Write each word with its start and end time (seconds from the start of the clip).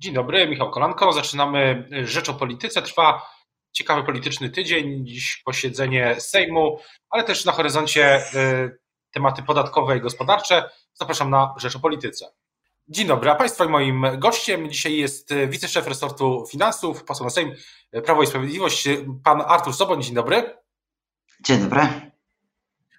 Dzień 0.00 0.14
dobry, 0.14 0.48
Michał 0.48 0.70
Kolanko. 0.70 1.12
Zaczynamy 1.12 1.88
Rzecz 2.04 2.28
o 2.28 2.34
Polityce. 2.34 2.82
Trwa 2.82 3.30
ciekawy 3.72 4.02
polityczny 4.02 4.50
tydzień, 4.50 5.06
dziś 5.06 5.42
posiedzenie 5.44 6.20
Sejmu, 6.20 6.78
ale 7.10 7.24
też 7.24 7.44
na 7.44 7.52
horyzoncie 7.52 8.22
y, 8.34 8.78
tematy 9.10 9.42
podatkowe 9.42 9.96
i 9.96 10.00
gospodarcze. 10.00 10.70
Zapraszam 10.94 11.30
na 11.30 11.54
Rzecz 11.56 11.76
o 11.76 11.80
Polityce. 11.80 12.32
Dzień 12.88 13.06
dobry, 13.06 13.30
a 13.30 13.34
Państwa 13.34 13.64
i 13.64 13.68
moim 13.68 14.06
gościem 14.18 14.70
dzisiaj 14.70 14.96
jest 14.96 15.34
wiceszef 15.48 15.86
resortu 15.86 16.44
finansów, 16.50 17.04
poseł 17.04 17.24
na 17.24 17.30
Sejm 17.30 17.54
Prawo 18.04 18.22
i 18.22 18.26
Sprawiedliwość, 18.26 18.88
pan 19.24 19.42
Artur 19.46 19.74
Soboń. 19.74 20.02
Dzień 20.02 20.14
dobry. 20.14 20.56
Dzień 21.44 21.60
dobry. 21.60 21.80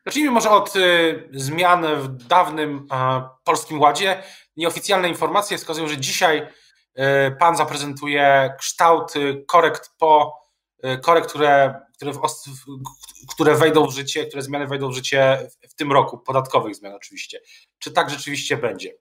Zacznijmy 0.05 0.31
może 0.31 0.49
od 0.49 0.75
y, 0.75 1.29
zmian 1.33 1.85
w 2.01 2.07
dawnym 2.07 2.87
Polskim 3.43 3.79
Ładzie. 3.79 4.23
Nieoficjalne 4.57 5.09
informacje 5.09 5.57
wskazują, 5.57 5.87
że 5.87 5.97
dzisiaj 5.97 6.37
y, 6.39 6.47
pan 7.39 7.57
zaprezentuje 7.57 8.53
kształt 8.59 9.13
korekt 9.47 9.91
po 9.97 10.41
y, 10.85 10.97
korekt, 10.97 11.29
które, 11.29 11.81
które, 11.95 12.13
w, 12.13 12.19
które 13.29 13.55
wejdą 13.55 13.87
w 13.87 13.93
życie, 13.93 14.25
które 14.25 14.41
zmiany 14.41 14.67
wejdą 14.67 14.89
w 14.89 14.95
życie 14.95 15.49
w 15.69 15.75
tym 15.75 15.91
roku, 15.91 16.17
podatkowych 16.17 16.75
zmian 16.75 16.93
oczywiście. 16.93 17.39
Czy 17.79 17.91
tak 17.91 18.09
rzeczywiście 18.09 18.57
będzie? 18.57 18.93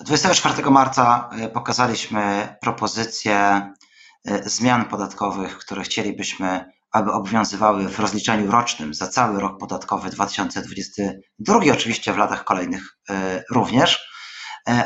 24 0.00 0.70
marca 0.70 1.30
pokazaliśmy 1.52 2.56
propozycję 2.60 3.70
zmian 4.44 4.84
podatkowych, 4.84 5.58
które 5.58 5.82
chcielibyśmy 5.82 6.64
aby 6.92 7.12
obowiązywały 7.12 7.88
w 7.88 7.98
rozliczeniu 7.98 8.50
rocznym 8.50 8.94
za 8.94 9.08
cały 9.08 9.40
rok 9.40 9.58
podatkowy 9.58 10.10
2022, 10.10 11.60
oczywiście 11.72 12.12
w 12.12 12.18
latach 12.18 12.44
kolejnych 12.44 12.98
e, 13.10 13.44
również, 13.50 13.96
e, 13.96 14.07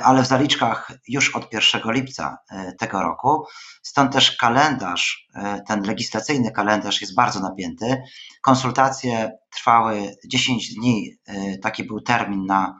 ale 0.02 0.22
w 0.22 0.26
zaliczkach 0.26 0.92
już 1.08 1.36
od 1.36 1.52
1 1.52 1.92
lipca 1.92 2.38
e, 2.50 2.72
tego 2.72 3.02
roku. 3.02 3.46
Stąd 3.82 4.12
też 4.12 4.36
kalendarz, 4.36 5.28
ten 5.68 5.82
legislacyjny 5.82 6.50
kalendarz 6.50 7.00
jest 7.00 7.14
bardzo 7.14 7.40
napięty. 7.40 8.02
Konsultacje 8.42 9.32
trwały 9.50 10.16
10 10.26 10.74
dni, 10.74 11.16
taki 11.62 11.84
był 11.84 12.00
termin 12.00 12.46
na 12.46 12.78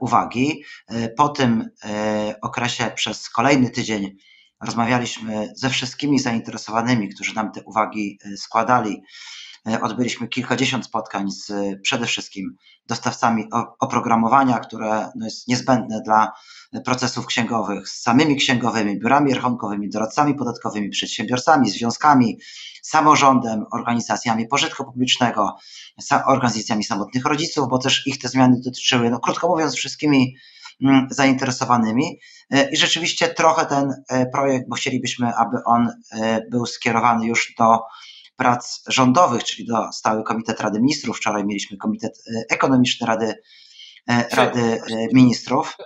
uwagi. 0.00 0.62
Po 1.16 1.28
tym 1.28 1.70
okresie 2.42 2.90
przez 2.94 3.30
kolejny 3.30 3.70
tydzień 3.70 4.16
Rozmawialiśmy 4.60 5.52
ze 5.56 5.70
wszystkimi 5.70 6.18
zainteresowanymi, 6.18 7.08
którzy 7.08 7.34
nam 7.34 7.52
te 7.52 7.62
uwagi 7.62 8.18
e, 8.24 8.36
składali. 8.36 9.02
E, 9.66 9.80
odbyliśmy 9.80 10.28
kilkadziesiąt 10.28 10.84
spotkań 10.84 11.30
z 11.30 11.52
przede 11.82 12.06
wszystkim 12.06 12.56
dostawcami 12.86 13.44
oprogramowania, 13.80 14.58
które 14.58 15.10
no, 15.16 15.24
jest 15.24 15.48
niezbędne 15.48 16.00
dla 16.04 16.32
procesów 16.84 17.26
księgowych, 17.26 17.88
z 17.88 18.02
samymi 18.02 18.36
księgowymi, 18.36 18.98
biurami 18.98 19.34
rachunkowymi, 19.34 19.90
doradcami 19.90 20.34
podatkowymi, 20.34 20.88
przedsiębiorcami, 20.88 21.70
związkami, 21.70 22.38
samorządem, 22.82 23.64
organizacjami 23.72 24.48
pożytku 24.48 24.84
publicznego, 24.84 25.56
organizacjami 26.26 26.84
samotnych 26.84 27.24
rodziców, 27.24 27.68
bo 27.68 27.78
też 27.78 28.06
ich 28.06 28.18
te 28.18 28.28
zmiany 28.28 28.60
dotyczyły, 28.64 29.10
no 29.10 29.20
krótko 29.20 29.48
mówiąc, 29.48 29.74
wszystkimi 29.74 30.34
Mm, 30.82 31.06
zainteresowanymi. 31.10 32.20
E, 32.50 32.70
I 32.70 32.76
rzeczywiście 32.76 33.28
trochę 33.28 33.66
ten 33.66 33.94
e, 34.08 34.26
projekt, 34.26 34.68
bo 34.68 34.76
chcielibyśmy, 34.76 35.34
aby 35.34 35.56
on 35.64 35.88
e, 36.12 36.42
był 36.50 36.66
skierowany 36.66 37.26
już 37.26 37.54
do 37.58 37.78
prac 38.38 38.82
rządowych, 38.86 39.44
czyli 39.44 39.66
do 39.66 39.92
Stały 39.92 40.24
Komitet 40.24 40.60
Rady 40.60 40.80
Ministrów. 40.80 41.16
Wczoraj 41.16 41.44
mieliśmy 41.44 41.76
Komitet 41.76 42.22
Ekonomiczny 42.50 43.06
Rady, 43.06 43.34
Rady 44.32 44.80
Ministrów. 45.12 45.76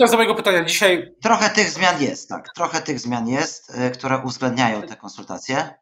To 0.00 0.06
do 0.06 0.16
mojego 0.16 0.34
pytania. 0.34 0.64
Dzisiaj. 0.64 1.14
Trochę 1.22 1.50
tych 1.50 1.70
zmian 1.70 2.02
jest, 2.02 2.28
tak. 2.28 2.48
Trochę 2.54 2.82
tych 2.82 3.00
zmian 3.00 3.28
jest, 3.28 3.72
które 3.94 4.22
uwzględniają 4.24 4.82
te 4.82 4.96
konsultacje. 4.96 5.74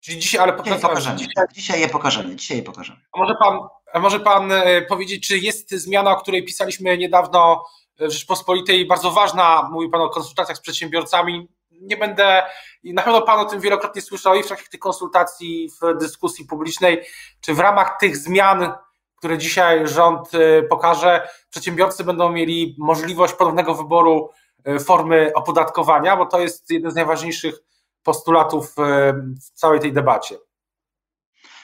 Czyli 0.00 0.18
dzisiaj, 0.18 0.40
ale 0.40 0.62
dzisiaj, 0.64 0.80
pokażemy. 0.80 1.18
Dzisiaj... 1.18 1.44
dzisiaj 1.54 1.80
je 1.80 1.88
pokażemy. 1.88 2.36
Dzisiaj 2.36 2.56
je 2.56 2.62
pokażemy. 2.62 3.00
A 3.12 3.18
może 3.18 3.34
pan 3.34 3.58
a 3.94 4.00
może 4.00 4.20
pan 4.20 4.52
e, 4.52 4.82
powiedzieć, 4.82 5.28
czy 5.28 5.38
jest 5.38 5.70
zmiana, 5.70 6.10
o 6.10 6.20
której 6.20 6.44
pisaliśmy 6.44 6.98
niedawno 6.98 7.64
w 8.00 8.10
Rzeczpospolitej, 8.10 8.86
bardzo 8.86 9.10
ważna, 9.10 9.68
mówił 9.72 9.90
pan 9.90 10.00
o 10.00 10.08
konsultacjach 10.08 10.56
z 10.56 10.60
przedsiębiorcami. 10.60 11.48
Nie 11.84 11.96
będę, 11.96 12.42
na 12.84 13.02
pewno 13.02 13.22
pan 13.22 13.38
o 13.38 13.44
tym 13.44 13.60
wielokrotnie 13.60 14.02
słyszał 14.02 14.34
i 14.34 14.42
w 14.42 14.46
trakcie 14.46 14.68
tych 14.70 14.80
konsultacji, 14.80 15.70
w 15.82 15.98
dyskusji 15.98 16.44
publicznej, 16.44 17.06
czy 17.40 17.54
w 17.54 17.58
ramach 17.58 17.96
tych 18.00 18.16
zmian, 18.16 18.72
które 19.16 19.38
dzisiaj 19.38 19.88
rząd 19.88 20.34
e, 20.34 20.62
pokaże, 20.62 21.28
przedsiębiorcy 21.50 22.04
będą 22.04 22.32
mieli 22.32 22.76
możliwość 22.78 23.34
ponownego 23.34 23.74
wyboru 23.74 24.30
e, 24.64 24.78
formy 24.78 25.32
opodatkowania, 25.34 26.16
bo 26.16 26.26
to 26.26 26.40
jest 26.40 26.70
jeden 26.70 26.90
z 26.90 26.94
najważniejszych 26.94 27.54
postulatów 28.02 28.74
w 28.76 29.50
całej 29.54 29.80
tej 29.80 29.92
debacie. 29.92 30.36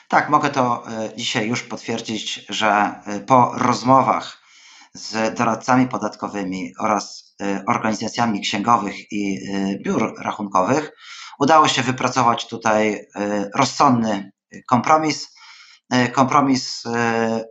Tak, 0.07 0.29
mogę 0.29 0.49
to 0.49 0.83
dzisiaj 1.15 1.47
już 1.47 1.63
potwierdzić, 1.63 2.45
że 2.49 2.93
po 3.27 3.51
rozmowach 3.57 4.40
z 4.93 5.37
doradcami 5.37 5.87
podatkowymi 5.87 6.73
oraz 6.79 7.35
e, 7.41 7.63
organizacjami 7.67 8.41
księgowych 8.41 9.11
i 9.11 9.39
biur 9.83 10.15
rachunkowych 10.19 10.91
udało 11.39 11.67
się 11.67 11.81
wypracować 11.81 12.47
tutaj 12.47 13.07
rozsądny 13.55 14.31
kompromis. 14.69 15.35
Kompromis, 16.13 16.83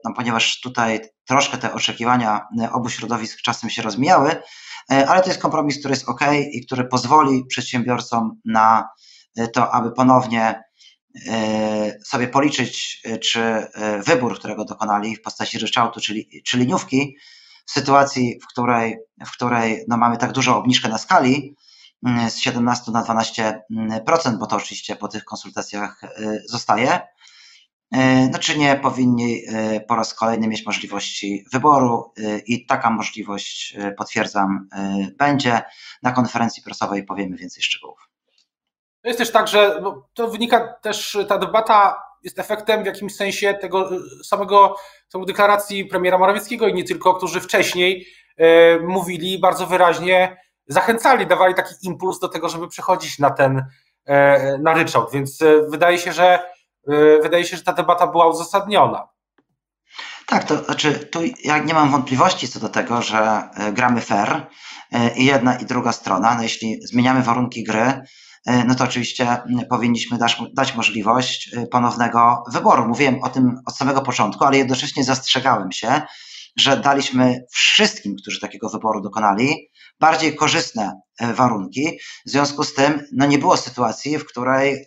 no 0.04 0.12
ponieważ 0.16 0.60
tutaj 0.60 1.00
troszkę 1.26 1.58
te 1.58 1.72
oczekiwania 1.72 2.46
obu 2.72 2.88
środowisk 2.88 3.38
czasem 3.44 3.70
się 3.70 3.82
rozmijały, 3.82 4.42
ale 4.88 5.20
to 5.22 5.28
jest 5.28 5.42
kompromis, 5.42 5.78
który 5.78 5.92
jest 5.92 6.08
ok 6.08 6.20
i 6.52 6.66
który 6.66 6.84
pozwoli 6.84 7.46
przedsiębiorcom 7.46 8.40
na 8.44 8.88
to, 9.52 9.74
aby 9.74 9.92
ponownie 9.92 10.62
sobie 12.04 12.28
policzyć, 12.28 13.00
e, 13.04 13.18
czy 13.18 13.40
e, 13.40 14.02
wybór, 14.02 14.38
którego 14.38 14.64
dokonali 14.64 15.16
w 15.16 15.22
postaci 15.22 15.58
ryczałtu, 15.58 16.00
czyli, 16.00 16.42
czy 16.44 16.58
liniówki, 16.58 17.16
w 17.66 17.70
sytuacji, 17.70 18.38
w 18.42 18.46
której, 18.46 18.98
w 19.26 19.32
której 19.32 19.84
no 19.88 19.96
mamy 19.96 20.16
tak 20.16 20.32
dużą 20.32 20.56
obniżkę 20.56 20.88
na 20.88 20.98
skali, 20.98 21.56
mm, 22.06 22.30
z 22.30 22.36
17 22.36 22.92
na 22.92 23.02
12%, 23.02 24.38
bo 24.38 24.46
to 24.46 24.56
oczywiście 24.56 24.96
po 24.96 25.08
tych 25.08 25.24
konsultacjach 25.24 26.00
zostaje, 26.46 27.00
no 28.32 28.38
czy 28.38 28.58
nie 28.58 28.76
powinni 28.76 29.42
po 29.88 29.96
raz 29.96 30.14
kolejny 30.14 30.48
mieć 30.48 30.66
możliwości 30.66 31.44
wyboru 31.52 32.12
i 32.46 32.66
taka 32.66 32.90
możliwość, 32.90 33.76
potwierdzam, 33.96 34.68
będzie. 35.18 35.62
Na 36.02 36.12
konferencji 36.12 36.62
prasowej 36.62 37.04
powiemy 37.04 37.36
więcej 37.36 37.62
szczegółów. 37.62 38.09
To 39.02 39.08
jest 39.08 39.18
też 39.18 39.32
tak, 39.32 39.48
że 39.48 39.78
no, 39.82 40.08
to 40.14 40.28
wynika 40.28 40.74
też, 40.82 41.18
ta 41.28 41.38
debata 41.38 42.02
jest 42.22 42.38
efektem 42.38 42.82
w 42.82 42.86
jakimś 42.86 43.16
sensie 43.16 43.54
tego 43.54 43.94
y, 43.94 44.24
samego, 44.24 44.76
samego 45.08 45.26
deklaracji 45.26 45.84
premiera 45.84 46.18
Morawieckiego 46.18 46.68
i 46.68 46.74
nie 46.74 46.84
tylko, 46.84 47.14
którzy 47.14 47.40
wcześniej 47.40 48.06
e, 48.36 48.78
mówili 48.78 49.38
bardzo 49.38 49.66
wyraźnie, 49.66 50.36
zachęcali, 50.66 51.26
dawali 51.26 51.54
taki 51.54 51.74
impuls 51.82 52.18
do 52.18 52.28
tego, 52.28 52.48
żeby 52.48 52.68
przechodzić 52.68 53.18
na 53.18 53.30
ten, 53.30 53.64
e, 54.04 54.58
na 54.58 54.74
ryczałt, 54.74 55.12
więc 55.12 55.42
e, 55.42 55.62
wydaje 55.68 55.98
się, 55.98 56.12
że 56.12 56.50
wydaje 57.22 57.44
się, 57.44 57.56
że 57.56 57.62
ta 57.62 57.72
debata 57.72 58.06
była 58.06 58.28
uzasadniona. 58.28 59.08
Tak, 60.26 60.44
to 60.44 60.56
znaczy 60.56 60.92
tu 60.92 61.20
ja 61.44 61.58
nie 61.58 61.74
mam 61.74 61.90
wątpliwości 61.90 62.48
co 62.48 62.60
do 62.60 62.68
tego, 62.68 63.02
że 63.02 63.48
gramy 63.72 64.00
fair 64.00 64.46
i 65.16 65.24
jedna 65.24 65.58
i 65.58 65.66
druga 65.66 65.92
strona, 65.92 66.34
no 66.34 66.42
jeśli 66.42 66.80
zmieniamy 66.86 67.22
warunki 67.22 67.64
gry, 67.64 67.82
E, 67.82 68.02
no 68.46 68.74
to 68.74 68.84
oczywiście 68.84 69.38
powinniśmy 69.70 70.18
dać, 70.18 70.42
dać 70.52 70.76
możliwość 70.76 71.50
e, 71.56 71.66
ponownego 71.66 72.44
wyboru. 72.52 72.88
Mówiłem 72.88 73.22
o 73.22 73.28
tym 73.28 73.60
od 73.66 73.76
samego 73.76 74.02
początku, 74.02 74.44
ale 74.44 74.58
jednocześnie 74.58 75.04
zastrzegałem 75.04 75.72
się, 75.72 76.02
że 76.56 76.76
daliśmy 76.76 77.44
wszystkim, 77.50 78.16
którzy 78.22 78.40
takiego 78.40 78.68
wyboru 78.68 79.00
dokonali, 79.00 79.70
bardziej 80.00 80.36
korzystne 80.36 81.00
e, 81.18 81.32
warunki. 81.34 81.98
W 82.26 82.30
związku 82.30 82.64
z 82.64 82.74
tym 82.74 83.06
no 83.12 83.26
nie 83.26 83.38
było 83.38 83.56
sytuacji, 83.56 84.18
w 84.18 84.26
której 84.26 84.84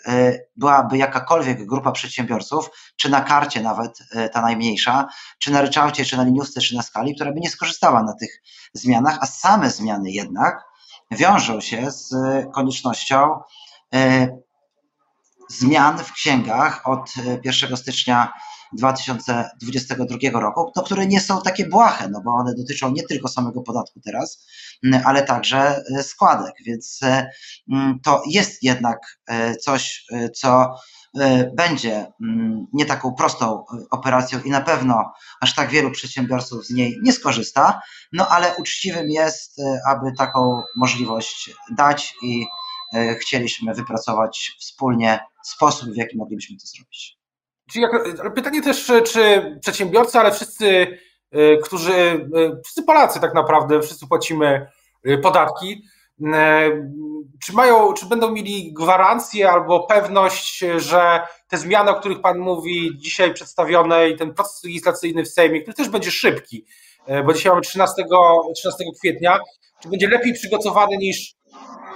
byłaby 0.56 0.98
jakakolwiek 0.98 1.66
grupa 1.66 1.92
przedsiębiorców, 1.92 2.70
czy 2.96 3.10
na 3.10 3.22
karcie 3.22 3.62
nawet 3.62 4.00
ta 4.34 4.42
najmniejsza, 4.42 5.08
czy 5.40 5.52
na 5.52 5.62
ryczałcie, 5.62 6.06
czy 6.06 6.18
na 6.18 6.24
liniówce, 6.24 6.62
czy 6.62 6.76
na 6.76 6.82
skali, 6.82 7.16
która 7.16 7.32
by 7.32 7.40
nie 7.40 7.50
skorzystała 7.50 8.04
na 8.04 8.14
tych 8.20 8.42
zmianach, 8.74 9.18
a 9.22 9.26
same 9.26 9.70
zmiany 9.70 10.12
jednak 10.12 10.73
wiążą 11.14 11.62
się 11.62 11.92
z 11.92 12.14
koniecznością 12.54 13.40
e, 13.94 14.28
zmian 15.50 15.98
w 15.98 16.12
księgach 16.12 16.88
od 16.88 17.14
1 17.44 17.78
stycznia 17.78 18.34
2022 18.74 20.40
roku, 20.40 20.72
no, 20.76 20.84
które 20.84 21.06
nie 21.06 21.22
są 21.22 21.42
takie 21.42 21.66
błahe, 21.66 22.10
no 22.10 22.22
bo 22.22 22.32
one 22.32 22.56
dotyczą 22.56 22.92
nie 22.92 23.04
tylko 23.04 23.28
samego 23.28 23.62
podatku 23.62 24.00
teraz, 24.06 24.48
ale 25.06 25.24
także 25.24 25.84
e, 25.98 26.04
składek, 26.04 26.54
więc 26.66 27.00
e, 27.04 27.30
to 28.04 28.24
jest 28.30 28.64
jednak 28.64 29.00
coś, 29.62 30.06
co 30.36 30.76
będzie 31.54 32.06
mm, 32.22 32.68
nie 32.74 32.86
taką 32.86 33.14
prostą 33.14 33.66
operacją 33.92 34.40
i 34.42 34.50
na 34.50 34.62
pewno 34.62 35.14
aż 35.42 35.56
tak 35.56 35.70
wielu 35.70 35.92
przedsiębiorców 35.92 36.66
z 36.66 36.70
niej 36.70 37.00
nie 37.04 37.12
skorzysta, 37.12 37.82
no 38.14 38.28
ale 38.28 38.56
uczciwym 38.56 39.10
jest, 39.10 39.62
aby 39.88 40.12
taką 40.18 40.62
możliwość 40.76 41.52
dać 41.72 42.16
i 42.22 42.46
chcieliśmy 43.20 43.74
wypracować 43.74 44.56
wspólnie 44.60 45.20
sposób, 45.44 45.90
w 45.90 45.98
jaki 45.98 46.18
moglibyśmy 46.18 46.58
to 46.58 46.68
zrobić. 46.68 47.18
Jak, 47.76 48.34
pytanie 48.36 48.62
też, 48.62 48.92
czy 49.12 49.44
przedsiębiorcy, 49.62 50.20
ale 50.20 50.32
wszyscy, 50.32 50.98
którzy, 51.64 52.30
wszyscy 52.64 52.84
Polacy 52.84 53.20
tak 53.20 53.34
naprawdę, 53.34 53.82
wszyscy 53.82 54.08
płacimy 54.08 54.68
podatki, 55.24 55.84
E, 55.84 55.93
czy 57.42 57.54
mają, 57.54 57.94
czy 57.94 58.06
będą 58.06 58.32
mieli 58.32 58.74
gwarancję 58.74 59.50
albo 59.50 59.84
pewność, 59.84 60.64
że 60.78 61.22
te 61.48 61.58
zmiany, 61.58 61.92
o 61.92 62.00
których 62.00 62.22
Pan 62.22 62.40
mówi 62.40 62.98
dzisiaj 62.98 63.34
przedstawione 63.34 64.10
i 64.10 64.18
ten 64.18 64.34
proces 64.34 64.64
legislacyjny 64.64 65.24
w 65.24 65.30
Sejmie, 65.30 65.62
który 65.62 65.76
też 65.76 65.90
będzie 65.90 66.12
szybki, 66.12 66.66
e, 67.06 67.24
bo 67.24 67.34
dzisiaj 67.34 67.50
mamy 67.50 67.62
13, 67.62 68.04
13 68.56 68.84
kwietnia, 69.00 69.40
czy 69.82 69.90
będzie 69.90 70.08
lepiej 70.08 70.34
przygotowany 70.34 70.98
niż 70.98 71.36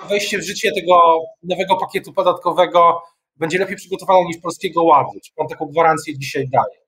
wejście 0.10 0.38
w 0.38 0.44
życie 0.44 0.72
tego 0.76 1.22
nowego 1.44 1.76
pakietu 1.76 2.14
podatkowego, 2.14 3.02
będzie 3.36 3.60
lepiej 3.60 3.76
przygotowany 3.76 4.26
niż 4.26 4.38
Polskiego 4.38 4.84
Ładu? 4.84 5.20
Czy 5.26 5.34
Pan 5.36 5.48
taką 5.48 5.66
gwarancję 5.66 6.18
dzisiaj 6.18 6.50
daje? 6.50 6.88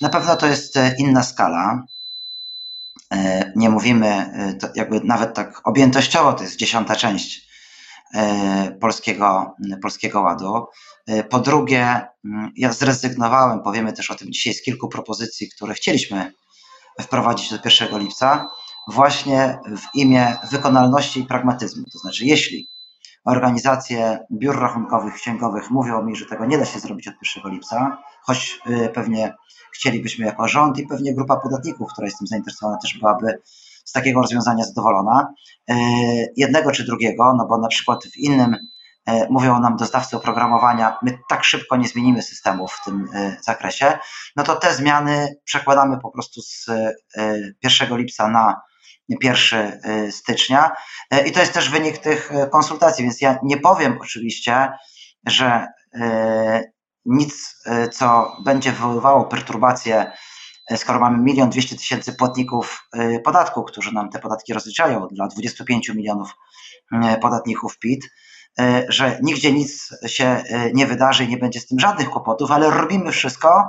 Na 0.00 0.08
pewno 0.08 0.36
to 0.36 0.46
jest 0.46 0.76
e, 0.76 0.94
inna 0.98 1.22
skala. 1.22 1.82
E, 3.12 3.52
nie 3.56 3.70
mówimy, 3.70 4.06
e, 4.06 4.58
jakby 4.74 5.00
nawet 5.00 5.34
tak 5.34 5.60
objętościowo, 5.64 6.32
to 6.32 6.42
jest 6.42 6.56
dziesiąta 6.56 6.96
część 6.96 7.48
e, 8.14 8.76
polskiego, 8.80 9.54
polskiego 9.82 10.20
ładu. 10.20 10.64
Po 11.30 11.40
drugie, 11.40 12.00
ja 12.56 12.72
zrezygnowałem, 12.72 13.62
powiemy 13.62 13.92
też 13.92 14.10
o 14.10 14.14
tym 14.14 14.32
dzisiaj, 14.32 14.54
z 14.54 14.62
kilku 14.62 14.88
propozycji, 14.88 15.48
które 15.48 15.74
chcieliśmy 15.74 16.32
wprowadzić 17.00 17.50
do 17.50 17.58
1 17.64 17.98
lipca, 17.98 18.48
właśnie 18.88 19.58
w 19.76 19.94
imię 19.94 20.36
wykonalności 20.50 21.20
i 21.20 21.26
pragmatyzmu. 21.26 21.84
To 21.92 21.98
znaczy, 21.98 22.24
jeśli 22.24 22.70
organizacje 23.24 24.18
biur 24.32 24.60
rachunkowych, 24.60 25.14
księgowych 25.14 25.70
mówią 25.70 26.02
mi, 26.02 26.16
że 26.16 26.26
tego 26.26 26.46
nie 26.46 26.58
da 26.58 26.64
się 26.64 26.78
zrobić 26.80 27.08
od 27.08 27.14
1 27.36 27.52
lipca, 27.52 27.98
choć 28.22 28.60
pewnie 28.94 29.34
chcielibyśmy 29.74 30.26
jako 30.26 30.48
rząd 30.48 30.78
i 30.78 30.86
pewnie 30.86 31.14
grupa 31.14 31.36
podatników, 31.36 31.92
która 31.92 32.06
jest 32.06 32.18
tym 32.18 32.26
zainteresowana, 32.26 32.78
też 32.78 32.98
byłaby 32.98 33.42
z 33.84 33.92
takiego 33.92 34.20
rozwiązania 34.20 34.64
zadowolona. 34.64 35.34
E, 35.68 35.74
jednego 36.36 36.70
czy 36.70 36.84
drugiego, 36.84 37.34
no 37.38 37.46
bo 37.46 37.58
na 37.58 37.68
przykład 37.68 38.04
w 38.04 38.16
innym 38.16 38.56
e, 39.06 39.28
mówią 39.30 39.60
nam 39.60 39.76
dostawcy 39.76 40.16
oprogramowania, 40.16 40.98
my 41.02 41.18
tak 41.28 41.44
szybko 41.44 41.76
nie 41.76 41.88
zmienimy 41.88 42.22
systemu 42.22 42.68
w 42.68 42.84
tym 42.84 43.08
zakresie, 43.42 43.98
no 44.36 44.42
to 44.42 44.56
te 44.56 44.74
zmiany 44.74 45.36
przekładamy 45.44 46.00
po 46.00 46.10
prostu 46.10 46.42
z 46.42 46.66
1 47.62 47.96
lipca 47.96 48.28
na 48.28 48.60
1 49.08 49.80
stycznia 50.10 50.70
i 51.26 51.32
to 51.32 51.40
jest 51.40 51.52
też 51.52 51.70
wynik 51.70 51.98
tych 51.98 52.30
konsultacji, 52.52 53.04
więc 53.04 53.20
ja 53.20 53.38
nie 53.42 53.56
powiem 53.56 53.98
oczywiście, 54.00 54.68
że 55.26 55.66
nic, 57.04 57.62
e, 57.66 57.88
co 57.88 58.36
będzie 58.44 58.72
wywoływało 58.72 59.24
perturbacje, 59.24 60.12
e, 60.70 60.76
skoro 60.76 61.00
mamy 61.00 61.18
milion 61.18 61.50
dwieście 61.50 61.76
tysięcy 61.76 62.12
płatników 62.12 62.88
e, 62.92 63.20
podatku, 63.20 63.64
którzy 63.64 63.94
nam 63.94 64.10
te 64.10 64.18
podatki 64.18 64.52
rozliczają 64.52 65.08
dla 65.10 65.28
25 65.28 65.88
milionów 65.88 66.34
podatników 67.22 67.78
PIT, 67.78 68.10
że 68.88 69.18
nigdzie 69.22 69.52
nic 69.52 69.90
się 70.06 70.42
nie 70.74 70.86
wydarzy 70.86 71.24
i 71.24 71.28
nie 71.28 71.36
będzie 71.36 71.60
z 71.60 71.66
tym 71.66 71.80
żadnych 71.80 72.10
kłopotów, 72.10 72.50
ale 72.50 72.70
robimy 72.70 73.12
wszystko, 73.12 73.64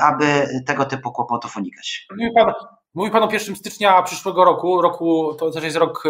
aby 0.00 0.48
tego 0.66 0.84
typu 0.84 1.12
kłopotów 1.12 1.56
unikać. 1.56 2.06
Pan, 2.34 2.54
mówi 2.96 3.10
pan 3.10 3.22
o 3.22 3.32
1 3.32 3.56
stycznia 3.56 4.02
przyszłego 4.02 4.44
roku, 4.44 4.82
roku 4.82 5.34
to 5.34 5.50
też 5.50 5.64
jest 5.64 5.76
rok 5.76 6.04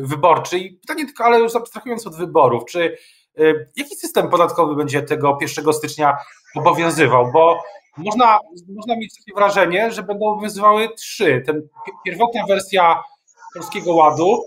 wyborczy 0.00 0.58
i 0.58 0.72
pytanie 0.72 1.06
tylko, 1.06 1.24
ale 1.24 1.38
już 1.38 1.56
abstrahując 1.56 2.06
od 2.06 2.16
wyborów, 2.16 2.64
czy 2.64 2.98
Y, 3.40 3.66
jaki 3.76 3.96
system 3.96 4.30
podatkowy 4.30 4.76
będzie 4.76 5.02
tego 5.02 5.38
1 5.40 5.72
stycznia 5.72 6.16
obowiązywał? 6.56 7.32
Bo 7.32 7.62
można, 7.96 8.38
można 8.76 8.96
mieć 8.96 9.14
takie 9.18 9.34
wrażenie, 9.34 9.92
że 9.92 10.02
będą 10.02 10.26
obowiązywały 10.26 10.88
trzy. 10.96 11.42
Ten 11.46 11.68
pierwotna 12.04 12.46
wersja 12.46 13.02
Polskiego 13.54 13.94
Ładu, 13.94 14.44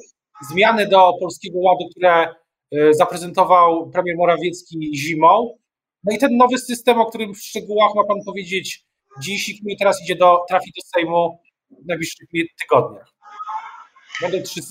zmiany 0.49 0.87
do 0.87 1.13
Polskiego 1.19 1.59
Ładu, 1.59 1.89
które 1.95 2.35
y, 2.73 2.93
zaprezentował 2.93 3.89
premier 3.89 4.17
Morawiecki 4.17 4.97
zimą, 4.97 5.57
no 6.03 6.15
i 6.15 6.17
ten 6.17 6.37
nowy 6.37 6.57
system, 6.57 6.99
o 6.99 7.05
którym 7.05 7.33
w 7.33 7.41
szczegółach 7.41 7.95
ma 7.95 8.03
Pan 8.03 8.17
powiedzieć 8.25 8.85
dziś 9.21 9.49
i 9.49 9.59
który 9.59 9.75
teraz 9.77 10.01
idzie 10.01 10.15
do, 10.15 10.39
trafi 10.49 10.71
do 10.75 10.81
Sejmu 10.81 11.39
w 11.83 11.87
najbliższych 11.87 12.27
tygodniach. 12.61 13.07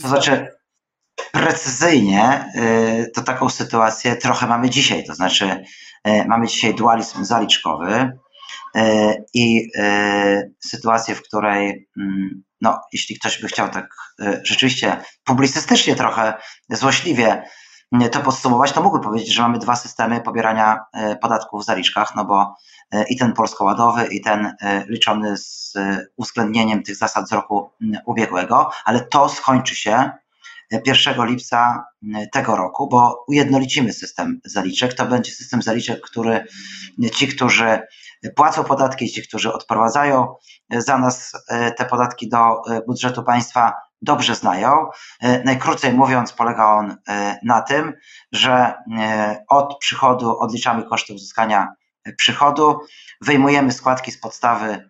To 0.03 0.09
znaczy, 0.09 0.49
precyzyjnie 1.33 2.45
y, 2.57 3.11
to 3.15 3.23
taką 3.23 3.49
sytuację 3.49 4.17
trochę 4.17 4.47
mamy 4.47 4.71
dzisiaj. 4.71 5.05
To 5.05 5.15
znaczy, 5.15 5.65
y, 6.09 6.25
mamy 6.27 6.47
dzisiaj 6.47 6.75
dualizm 6.75 7.25
zaliczkowy 7.25 8.13
y, 8.77 8.81
i 9.35 9.71
sytuację, 10.61 11.15
w 11.15 11.23
której, 11.23 11.89
mm, 11.97 12.43
no, 12.61 12.81
jeśli 12.93 13.19
ktoś 13.19 13.41
by 13.43 13.49
chciał 13.49 13.69
tak 13.69 13.89
rzeczywiście 14.43 14.97
publicystycznie 15.25 15.97
trochę 15.97 16.35
złośliwie 16.69 17.43
to 18.13 18.21
podsumować, 18.21 18.73
to 18.73 18.83
mógłby 18.83 19.05
powiedzieć, 19.05 19.35
że 19.35 19.43
mamy 19.43 19.59
dwa 19.59 19.77
systemy 19.77 20.21
pobierania 20.21 20.81
podatków 21.21 21.63
w 21.63 21.65
zaliczkach, 21.65 22.17
no 22.17 22.25
bo 22.25 22.57
i 23.09 23.17
ten 23.17 23.33
polskoładowy, 23.33 24.07
i 24.07 24.21
ten 24.21 24.55
liczony 24.89 25.37
z 25.37 25.75
uwzględnieniem 26.17 26.83
tych 26.83 26.97
zasad 26.97 27.29
z 27.29 27.33
roku 27.33 27.71
ubiegłego, 28.07 28.71
ale 28.85 29.01
to 29.01 29.29
skończy 29.29 29.77
się 29.77 30.11
1 30.87 31.27
lipca 31.27 31.85
tego 32.33 32.57
roku, 32.57 32.89
bo 32.89 33.25
ujednolicimy 33.29 33.93
system 33.93 34.41
zaliczek. 34.45 34.95
To 34.95 35.07
będzie 35.07 35.33
system 35.33 35.63
zaliczek, 35.63 36.01
który 36.01 36.47
ci, 37.15 37.29
którzy 37.29 37.81
płacą 38.37 38.65
podatki, 38.65 39.09
ci, 39.09 39.23
którzy 39.23 39.53
odprowadzają 39.53 40.35
za 40.71 40.99
nas 40.99 41.33
e, 41.49 41.73
te 41.73 41.85
podatki 41.85 42.29
do 42.29 42.39
e, 42.39 42.83
budżetu 42.87 43.23
państwa, 43.23 43.73
dobrze 44.03 44.35
znają. 44.35 44.87
E, 45.21 45.45
najkrócej 45.45 45.93
mówiąc, 45.93 46.33
polega 46.33 46.67
on 46.67 46.97
na 47.45 47.63
tym, 47.63 47.93
że 48.33 48.75
od 49.49 49.79
przychodu 49.79 50.39
odliczamy 50.39 50.85
koszty 50.85 51.15
uzyskania 51.15 51.69
przychodu, 52.17 52.79
wyjmujemy 53.21 53.73
składki 53.73 54.13
z 54.13 54.21
podstawy 54.21 54.90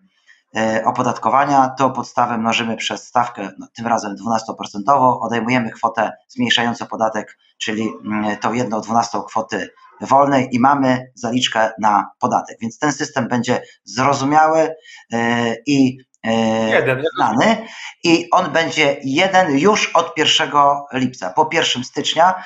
opodatkowania, 0.85 1.69
to 1.77 1.89
podstawę 1.89 2.37
mnożymy 2.37 2.77
przez 2.77 3.07
stawkę, 3.07 3.51
no, 3.59 3.67
tym 3.75 3.87
razem 3.87 4.15
12%, 4.15 5.17
odejmujemy 5.21 5.71
kwotę 5.71 6.11
zmniejszającą 6.27 6.85
podatek, 6.85 7.37
czyli 7.57 7.93
mm, 8.05 8.37
tą 8.37 8.53
jedną 8.53 8.81
dwunastą 8.81 9.21
kwoty 9.21 9.69
wolnej 10.01 10.49
i 10.51 10.59
mamy 10.59 11.11
zaliczkę 11.15 11.71
na 11.79 12.09
podatek. 12.19 12.57
Więc 12.61 12.79
ten 12.79 12.93
system 12.93 13.27
będzie 13.27 13.61
zrozumiały 13.83 14.75
e, 15.13 15.55
i 15.65 15.97
e, 16.25 17.01
znany 17.15 17.67
i 18.03 18.27
on 18.31 18.51
będzie 18.51 18.97
jeden 19.03 19.57
już 19.57 19.91
od 19.95 20.17
1 20.17 20.51
lipca. 20.93 21.29
Po 21.29 21.49
1 21.53 21.83
stycznia 21.83 22.43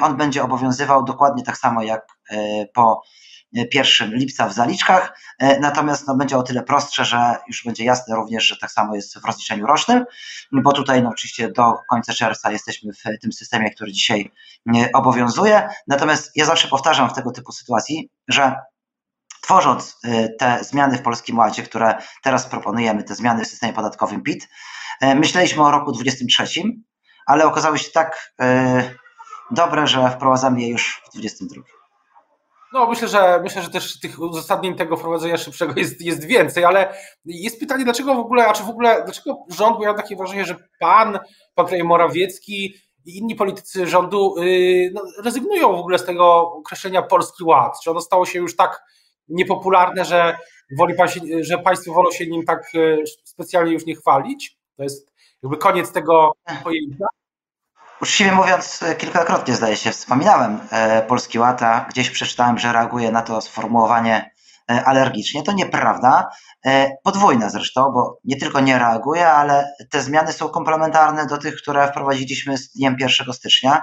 on 0.00 0.16
będzie 0.16 0.42
obowiązywał 0.42 1.04
dokładnie 1.04 1.44
tak 1.44 1.58
samo 1.58 1.82
jak 1.82 2.06
po 2.74 3.02
1 3.52 4.14
lipca 4.14 4.48
w 4.48 4.52
zaliczkach, 4.52 5.18
e, 5.38 5.60
natomiast 5.60 6.06
no, 6.06 6.16
będzie 6.16 6.36
o 6.36 6.42
tyle 6.42 6.62
prostsze, 6.62 7.04
że 7.04 7.36
już 7.48 7.64
będzie 7.64 7.84
jasne 7.84 8.16
również, 8.16 8.44
że 8.44 8.56
tak 8.56 8.70
samo 8.72 8.94
jest 8.94 9.18
w 9.18 9.24
rozliczeniu 9.24 9.66
rocznym, 9.66 10.04
bo 10.52 10.72
tutaj 10.72 11.02
no, 11.02 11.10
oczywiście 11.10 11.52
do 11.52 11.74
końca 11.90 12.12
czerwca 12.12 12.50
jesteśmy 12.50 12.92
w 12.92 13.20
tym 13.20 13.32
systemie, 13.32 13.70
który 13.70 13.92
dzisiaj 13.92 14.32
e, 14.76 14.92
obowiązuje. 14.92 15.68
Natomiast 15.86 16.36
ja 16.36 16.44
zawsze 16.44 16.68
powtarzam 16.68 17.10
w 17.10 17.12
tego 17.12 17.30
typu 17.30 17.52
sytuacji, 17.52 18.10
że 18.28 18.54
tworząc 19.42 19.98
e, 20.04 20.28
te 20.28 20.64
zmiany 20.64 20.98
w 20.98 21.02
Polskim 21.02 21.38
Ładzie, 21.38 21.62
które 21.62 21.94
teraz 22.22 22.46
proponujemy, 22.46 23.04
te 23.04 23.14
zmiany 23.14 23.44
w 23.44 23.48
systemie 23.48 23.72
podatkowym 23.72 24.22
PIT, 24.22 24.48
myśleliśmy 25.16 25.62
o 25.62 25.70
roku 25.70 25.92
2023, 25.92 26.62
ale 27.26 27.44
okazały 27.44 27.78
się 27.78 27.90
tak 27.90 28.32
dobre, 29.50 29.86
że 29.86 30.10
wprowadzamy 30.10 30.60
je 30.60 30.68
już 30.68 31.02
w 31.06 31.12
2022. 31.12 31.79
No, 32.72 32.86
myślę, 32.86 33.08
że 33.08 33.40
myślę, 33.42 33.62
że 33.62 33.70
też 33.70 34.00
tych 34.00 34.20
uzasadnień 34.20 34.74
tego 34.74 34.96
wprowadzenia 34.96 35.36
szybszego 35.36 35.72
jest, 35.76 36.00
jest 36.00 36.24
więcej, 36.24 36.64
ale 36.64 36.94
jest 37.24 37.60
pytanie, 37.60 37.84
dlaczego 37.84 38.14
w 38.14 38.18
ogóle, 38.18 38.46
a 38.46 38.52
czy 38.52 38.62
w 38.62 38.68
ogóle, 38.68 39.02
dlaczego 39.04 39.38
rząd, 39.48 39.76
bo 39.76 39.82
ja 39.82 39.88
mam 39.88 39.96
takie 39.96 40.16
wrażenie, 40.16 40.44
że 40.44 40.56
pan, 40.80 41.18
pan 41.54 41.66
premier 41.66 41.86
Morawiecki 41.86 42.74
i 43.06 43.18
inni 43.18 43.34
politycy 43.34 43.86
rządu 43.86 44.34
yy, 44.38 44.90
no, 44.94 45.02
rezygnują 45.24 45.72
w 45.76 45.80
ogóle 45.80 45.98
z 45.98 46.04
tego 46.04 46.52
określenia 46.52 47.02
Polski 47.02 47.44
Ład. 47.44 47.80
Czy 47.84 47.90
ono 47.90 48.00
stało 48.00 48.26
się 48.26 48.38
już 48.38 48.56
tak 48.56 48.82
niepopularne, 49.28 50.04
że, 50.04 50.36
woli 50.78 50.94
pan 50.94 51.08
się, 51.08 51.20
że 51.40 51.58
państwo 51.58 51.92
wolą 51.92 52.10
się 52.10 52.26
nim 52.26 52.44
tak 52.44 52.74
yy, 52.74 53.04
specjalnie 53.24 53.72
już 53.72 53.86
nie 53.86 53.94
chwalić? 53.94 54.58
To 54.76 54.82
jest 54.82 55.12
jakby 55.42 55.56
koniec 55.56 55.92
tego 55.92 56.32
pojęcia? 56.64 57.06
Uczciwie 58.02 58.32
mówiąc, 58.32 58.80
kilkakrotnie 58.98 59.54
zdaje 59.54 59.76
się 59.76 59.90
wspominałem 59.90 60.60
Polski 61.08 61.38
Łata. 61.38 61.86
Gdzieś 61.88 62.10
przeczytałem, 62.10 62.58
że 62.58 62.72
reaguje 62.72 63.10
na 63.12 63.22
to 63.22 63.40
sformułowanie 63.40 64.30
alergicznie. 64.66 65.42
To 65.42 65.52
nieprawda. 65.52 66.28
Podwójne 67.02 67.50
zresztą, 67.50 67.92
bo 67.92 68.18
nie 68.24 68.36
tylko 68.36 68.60
nie 68.60 68.78
reaguje, 68.78 69.28
ale 69.28 69.74
te 69.90 70.02
zmiany 70.02 70.32
są 70.32 70.48
komplementarne 70.48 71.26
do 71.26 71.38
tych, 71.38 71.56
które 71.56 71.88
wprowadziliśmy 71.88 72.58
z 72.58 72.72
dniem 72.72 72.96
1 73.00 73.32
stycznia. 73.32 73.82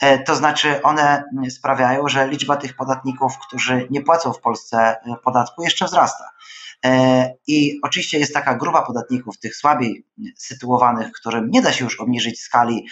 E, 0.00 0.18
to 0.18 0.34
znaczy 0.34 0.82
one 0.82 1.24
sprawiają, 1.50 2.08
że 2.08 2.28
liczba 2.28 2.56
tych 2.56 2.76
podatników, 2.76 3.38
którzy 3.38 3.86
nie 3.90 4.02
płacą 4.02 4.32
w 4.32 4.40
Polsce 4.40 4.78
e, 4.78 5.16
podatku, 5.24 5.62
jeszcze 5.62 5.84
wzrasta. 5.84 6.24
E, 6.84 7.34
I 7.46 7.78
oczywiście 7.82 8.18
jest 8.18 8.34
taka 8.34 8.54
grupa 8.54 8.82
podatników, 8.82 9.38
tych 9.38 9.56
słabiej 9.56 10.06
sytuowanych, 10.36 11.12
którym 11.12 11.50
nie 11.50 11.62
da 11.62 11.72
się 11.72 11.84
już 11.84 12.00
obniżyć 12.00 12.40
skali, 12.40 12.86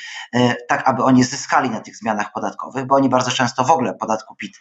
tak 0.68 0.88
aby 0.88 1.02
oni 1.02 1.24
zyskali 1.24 1.70
na 1.70 1.80
tych 1.80 1.96
zmianach 1.96 2.32
podatkowych, 2.32 2.86
bo 2.86 2.94
oni 2.94 3.08
bardzo 3.08 3.30
często 3.30 3.64
w 3.64 3.70
ogóle 3.70 3.94
podatku 3.94 4.34
PIT 4.34 4.60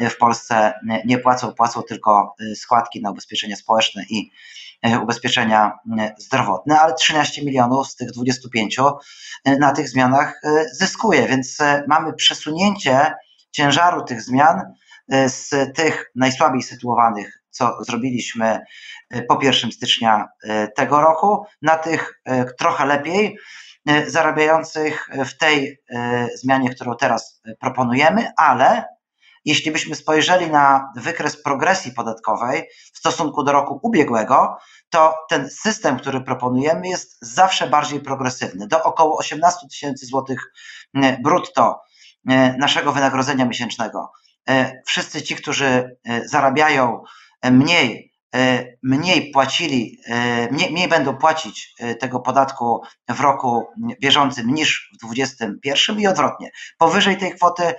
w 0.00 0.16
Polsce 0.16 0.72
nie 1.04 1.18
płacą, 1.18 1.52
płacą 1.52 1.82
tylko 1.82 2.34
składki 2.54 3.02
na 3.02 3.10
ubezpieczenie 3.10 3.56
społeczne 3.56 4.04
i 4.10 4.30
E, 4.82 4.98
ubezpieczenia 5.00 5.78
e, 5.98 6.14
zdrowotne, 6.18 6.80
ale 6.80 6.94
13 6.94 7.44
milionów 7.44 7.88
z 7.88 7.96
tych 7.96 8.10
25 8.10 8.78
e, 9.44 9.56
na 9.58 9.72
tych 9.72 9.88
zmianach 9.88 10.40
zyskuje, 10.72 11.28
więc 11.28 11.58
mamy 11.88 12.12
przesunięcie 12.12 13.14
ciężaru 13.50 14.04
tych 14.04 14.22
zmian 14.22 14.62
z 15.26 15.50
tych 15.76 16.10
najsłabiej 16.14 16.62
sytuowanych, 16.62 17.42
co 17.58 17.84
zrobiliśmy 17.84 18.60
po 19.28 19.38
1 19.42 19.72
stycznia 19.72 20.28
tego 20.76 21.00
roku, 21.00 21.46
na 21.62 21.76
tych 21.76 22.22
trochę 22.58 22.86
lepiej 22.86 23.38
zarabiających 24.06 25.08
w 25.26 25.38
tej 25.38 25.78
zmianie, 26.34 26.70
którą 26.70 26.96
teraz 26.96 27.42
proponujemy, 27.60 28.30
ale 28.36 28.84
jeśli 29.44 29.70
byśmy 29.70 29.94
spojrzeli 29.94 30.50
na 30.50 30.92
wykres 30.96 31.42
progresji 31.42 31.92
podatkowej 31.92 32.68
w 32.94 32.98
stosunku 32.98 33.42
do 33.42 33.52
roku 33.52 33.80
ubiegłego, 33.82 34.56
to 34.90 35.14
ten 35.28 35.50
system, 35.50 35.98
który 35.98 36.20
proponujemy, 36.20 36.88
jest 36.88 37.18
zawsze 37.20 37.66
bardziej 37.66 38.00
progresywny. 38.00 38.66
Do 38.66 38.82
około 38.82 39.18
18 39.18 39.68
tysięcy 39.70 40.06
złotych 40.06 40.52
e, 40.94 41.18
brutto 41.22 41.80
e, 42.28 42.56
naszego 42.56 42.92
wynagrodzenia 42.92 43.44
miesięcznego. 43.44 44.12
E, 44.48 44.82
wszyscy 44.86 45.22
ci, 45.22 45.36
którzy 45.36 45.96
zarabiają 46.24 47.02
mniej, 47.42 48.12
mniej 48.82 49.30
płacili, 49.30 49.98
mniej, 50.50 50.72
mniej 50.72 50.88
będą 50.88 51.16
płacić 51.16 51.74
tego 52.00 52.20
podatku 52.20 52.82
w 53.08 53.20
roku 53.20 53.66
bieżącym 54.00 54.54
niż 54.54 54.90
w 54.94 55.06
2021 55.06 56.00
i 56.00 56.06
odwrotnie. 56.06 56.50
Powyżej 56.78 57.16
tej 57.16 57.34
kwoty 57.34 57.74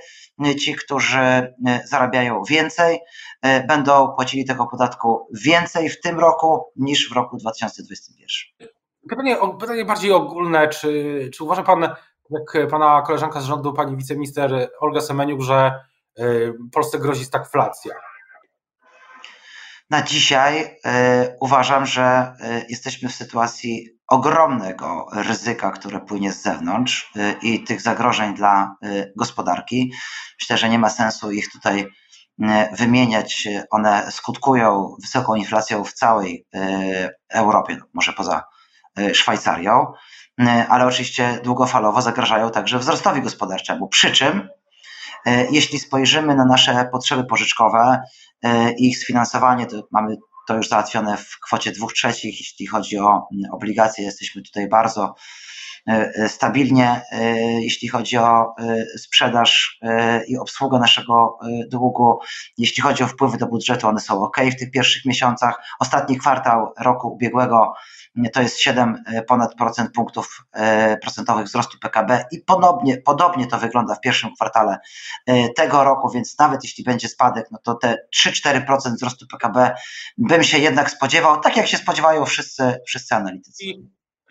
ci, 0.60 0.76
którzy 0.76 1.20
e, 1.20 1.54
zarabiają 1.86 2.44
więcej, 2.44 3.00
e, 3.42 3.64
będą 3.68 4.16
płacili 4.16 4.46
tego 4.46 4.68
podatku 4.68 5.28
więcej 5.44 5.90
w 5.90 6.02
tym 6.02 6.20
roku 6.20 6.72
niż 6.76 7.10
w 7.10 7.16
roku 7.16 7.38
2021. 7.38 8.70
Pytanie, 9.10 9.38
pytanie 9.60 9.86
bardziej 9.86 10.12
ogólne, 10.12 10.68
czy, 10.68 11.30
czy 11.34 11.44
uważa 11.44 11.64
Pan, 11.64 11.82
jak 12.30 12.70
Pana 12.70 13.02
koleżanka 13.02 13.42
z 13.42 13.46
rządu, 13.46 13.74
Pani 13.74 13.98
wiceminister 13.98 14.70
Olga 14.80 15.02
Semeniuk, 15.02 15.42
że 15.42 15.72
e, 16.18 16.24
Polsce 16.72 17.00
grozi 17.00 17.26
stagflacja? 17.26 17.94
Na 19.90 20.02
dzisiaj 20.02 20.76
uważam, 21.40 21.86
że 21.86 22.34
jesteśmy 22.70 23.10
w 23.10 23.16
sytuacji 23.16 23.88
ogromnego 24.08 25.06
ryzyka, 25.14 25.72
które 25.72 26.00
płynie 26.00 26.32
z 26.32 26.42
zewnątrz 26.42 27.12
y, 27.16 27.36
i 27.42 27.64
tych 27.64 27.82
zagrożeń 27.82 28.34
dla 28.34 28.76
gospodarki. 29.18 29.92
Myślę, 30.42 30.58
że 30.58 30.70
nie 30.70 30.80
ma 30.80 30.90
sensu 30.90 31.32
ich 31.32 31.52
tutaj 31.52 31.88
wymieniać. 32.72 33.48
One 33.70 34.12
skutkują 34.12 34.96
wysoką 35.02 35.36
inflacją 35.36 35.84
w 35.84 35.94
całej 35.94 36.46
Europie, 37.30 37.78
no, 37.80 37.86
może 37.94 38.14
poza 38.14 38.44
Szwajcarią, 39.14 39.86
ale 40.70 40.86
oczywiście 40.86 41.40
długofalowo 41.44 42.02
zagrażają 42.02 42.52
także 42.52 42.80
wzrostowi 42.80 43.22
gospodarczemu. 43.22 43.88
Przy 43.88 44.12
czym, 44.12 44.50
jeśli 45.52 45.80
spojrzymy 45.80 46.36
na 46.36 46.46
nasze 46.46 46.90
potrzeby 46.92 47.24
pożyczkowe, 47.24 48.02
ich 48.78 48.98
sfinansowanie, 48.98 49.66
to 49.66 49.88
mamy 49.92 50.18
to 50.50 50.56
już 50.56 50.70
załatwione 50.70 51.18
w 51.18 51.40
kwocie 51.46 51.72
dwóch 51.72 51.94
trzecich. 51.94 52.40
Jeśli 52.40 52.68
chodzi 52.68 53.00
o 53.00 53.28
mm, 53.34 53.52
obligacje, 53.52 54.06
jesteśmy 54.06 54.42
tutaj 54.42 54.70
bardzo 54.70 55.04
e, 55.04 55.08
e, 55.08 55.16
stabilnie, 56.28 57.02
e, 57.12 57.36
jeśli 57.62 57.88
chodzi 57.88 58.18
o 58.18 58.56
sprzedaż 58.98 59.80
i 60.28 60.38
obsługę 60.38 60.80
naszego 60.80 61.38
długu. 61.72 62.20
Jeśli 62.58 62.84
chodzi 62.84 63.04
o 63.04 63.08
wpływy 63.08 63.38
do 63.38 63.48
budżetu, 63.48 63.88
one 63.88 64.00
są 64.00 64.22
ok 64.22 64.38
w 64.56 64.60
tych 64.60 64.72
pierwszych 64.72 65.06
miesiącach. 65.06 65.62
Ostatni 65.80 66.18
kwartał 66.18 66.74
roku 66.80 67.14
ubiegłego 67.14 67.74
to 68.34 68.42
jest 68.42 68.60
7 68.60 69.04
e, 69.06 69.24
ponad 69.24 69.56
procent 69.56 69.92
punktów 69.94 70.46
e, 70.54 70.98
procentowych 70.98 71.46
wzrostu 71.46 71.80
PKB 71.80 72.26
i 72.32 72.40
podobnie, 72.40 72.98
podobnie 72.98 73.48
to 73.48 73.58
wygląda 73.58 73.96
w 73.96 74.02
pierwszym 74.02 74.36
kwartale 74.36 74.78
e, 75.26 75.50
tego 75.50 75.84
roku, 75.84 76.10
więc 76.10 76.40
nawet 76.40 76.64
jeśli 76.64 76.84
będzie 76.84 77.08
spadek, 77.08 77.48
no 77.52 77.58
to 77.64 77.76
te 77.76 77.98
3-4% 78.26 78.94
wzrostu 78.96 79.28
PKB 79.28 79.76
bym 80.18 80.44
się 80.44 80.58
jednak 80.58 80.92
spodziewał, 80.92 81.40
tak 81.40 81.58
jak 81.58 81.68
się 81.68 81.78
spodziewają 81.78 82.26
wszyscy, 82.26 82.80
wszyscy 82.88 83.16
analitycy. 83.16 83.64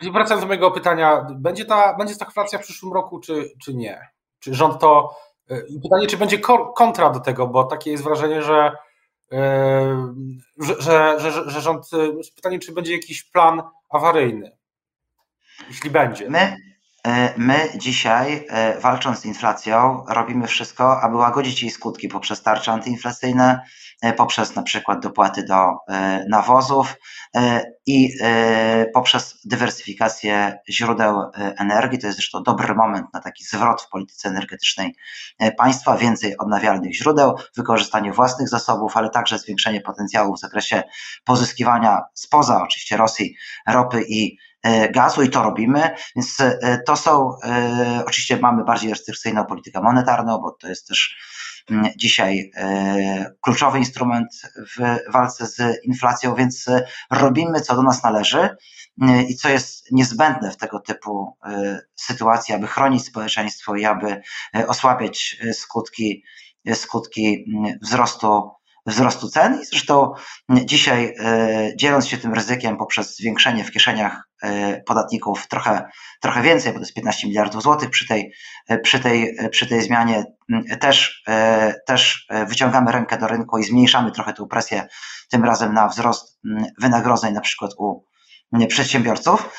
Wracając 0.01 0.41
do 0.41 0.47
mojego 0.47 0.71
pytania, 0.71 1.27
będzie 1.35 1.65
ta, 1.65 1.97
będzie 1.97 2.13
stagflacja 2.13 2.59
w 2.59 2.61
przyszłym 2.61 2.93
roku, 2.93 3.19
czy, 3.19 3.51
czy 3.63 3.73
nie? 3.73 4.07
Czy 4.39 4.53
rząd 4.55 4.81
to. 4.81 5.15
Pytanie, 5.83 6.07
czy 6.07 6.17
będzie 6.17 6.39
kontra 6.75 7.09
do 7.09 7.19
tego, 7.19 7.47
bo 7.47 7.63
takie 7.63 7.91
jest 7.91 8.03
wrażenie, 8.03 8.41
że 8.41 8.71
że, 10.57 10.75
że, 10.79 11.19
że, 11.19 11.49
że 11.49 11.61
rząd, 11.61 11.89
pytanie, 12.35 12.59
czy 12.59 12.71
będzie 12.71 12.93
jakiś 12.93 13.23
plan 13.23 13.61
awaryjny, 13.89 14.57
jeśli 15.67 15.89
będzie. 15.89 16.29
My, 16.29 16.39
e, 16.39 16.57
my 17.37 17.69
dzisiaj, 17.75 18.45
e, 18.49 18.79
walcząc 18.79 19.19
z 19.19 19.25
inflacją, 19.25 20.05
robimy 20.07 20.47
wszystko, 20.47 21.01
aby 21.01 21.15
łagodzić 21.15 21.61
jej 21.61 21.71
skutki 21.71 22.07
poprzez 22.07 22.41
tarcze 22.41 22.71
antyinflacyjne, 22.71 23.61
e, 24.01 24.13
poprzez 24.13 24.55
na 24.55 24.63
przykład 24.63 24.99
dopłaty 24.99 25.43
do 25.43 25.69
nawozów 26.29 26.95
i 27.85 28.09
poprzez 28.93 29.39
dywersyfikację 29.45 30.59
źródeł 30.69 31.31
energii. 31.33 31.99
To 31.99 32.07
jest 32.07 32.17
zresztą 32.17 32.43
dobry 32.43 32.75
moment 32.75 33.05
na 33.13 33.19
taki 33.19 33.43
zwrot 33.43 33.81
w 33.81 33.89
polityce 33.89 34.29
energetycznej 34.29 34.95
państwa, 35.57 35.97
więcej 35.97 36.37
odnawialnych 36.37 36.95
źródeł, 36.95 37.35
wykorzystanie 37.57 38.13
własnych 38.13 38.49
zasobów, 38.49 38.97
ale 38.97 39.09
także 39.09 39.39
zwiększenie 39.39 39.81
potencjału 39.81 40.35
w 40.35 40.39
zakresie 40.39 40.83
pozyskiwania 41.25 42.01
spoza 42.13 42.63
oczywiście 42.63 42.97
Rosji 42.97 43.35
ropy 43.67 44.05
i 44.09 44.37
E, 44.37 44.48
gazu 44.91 45.23
i 45.23 45.29
to 45.29 45.43
robimy, 45.43 45.95
więc 46.15 46.39
e, 46.39 46.81
to 46.85 46.95
są, 46.95 47.31
e, 47.43 48.03
oczywiście 48.07 48.37
mamy 48.37 48.63
bardziej 48.63 48.89
restrykcyjną 48.89 49.45
politykę 49.45 49.81
monetarną, 49.81 50.37
bo 50.37 50.51
to 50.51 50.67
jest 50.67 50.87
też 50.87 51.17
mm, 51.71 51.91
dzisiaj 51.97 52.51
kluczowy 53.41 53.79
instrument 53.79 54.27
w 54.77 54.97
walce 55.13 55.47
z 55.47 55.85
inflacją, 55.85 56.35
więc 56.35 56.65
robimy 57.11 57.61
co 57.61 57.75
do 57.75 57.83
nas 57.83 58.03
należy 58.03 58.49
i 59.27 59.35
co 59.35 59.49
jest 59.49 59.91
niezbędne 59.91 60.51
w 60.51 60.57
tego 60.57 60.79
typu 60.79 61.37
sytuacji, 61.95 62.55
aby 62.55 62.67
chronić 62.67 63.05
społeczeństwo 63.05 63.75
i 63.75 63.85
aby 63.85 64.21
osłabiać 64.67 65.37
skutki, 65.53 66.23
skutki 66.73 67.45
mm, 67.55 67.79
wzrostu 67.81 68.58
wzrostu 68.89 69.29
cen. 69.29 69.61
I 69.61 69.65
zresztą 69.65 70.13
dzisiaj 70.49 71.15
e, 71.19 71.71
dzieląc 71.75 72.07
się 72.07 72.17
tym 72.17 72.33
ryzykiem 72.33 72.77
poprzez 72.77 73.15
zwiększenie 73.15 73.63
w 73.63 73.71
kieszeniach 73.71 74.23
e, 74.43 74.81
podatników 74.81 75.47
trochę, 75.47 75.89
trochę 76.21 76.41
więcej, 76.41 76.71
bo 76.71 76.79
to 76.79 76.81
jest 76.81 76.93
15 76.93 77.27
miliardów 77.27 77.63
złotych 77.63 77.89
przy 77.89 78.07
tej, 78.07 78.31
e, 78.67 78.77
przy 78.77 78.99
tej, 78.99 79.37
przy 79.51 79.67
tej 79.67 79.81
zmianie 79.81 80.23
też, 80.79 81.23
też 81.87 82.27
wyciągamy 82.47 82.91
rękę 82.91 83.17
do 83.17 83.27
rynku 83.27 83.57
i 83.57 83.63
zmniejszamy 83.63 84.11
trochę 84.11 84.33
tę 84.33 84.47
presję 84.49 84.87
tym 85.29 85.43
razem 85.43 85.73
na 85.73 85.87
wzrost 85.87 86.39
wynagrodzeń 86.81 87.33
na 87.33 87.41
przykład 87.41 87.71
u 87.77 88.03
przedsiębiorców, 88.67 89.49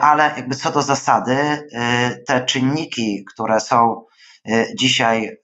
ale 0.00 0.32
jakby 0.36 0.54
co 0.54 0.70
do 0.70 0.82
zasady 0.82 1.68
te 2.26 2.44
czynniki, 2.44 3.24
które 3.34 3.60
są 3.60 4.04
dzisiaj 4.78 5.36